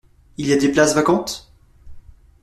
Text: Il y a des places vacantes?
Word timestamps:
Il 0.37 0.47
y 0.47 0.53
a 0.53 0.57
des 0.57 0.71
places 0.71 0.95
vacantes? 0.95 1.53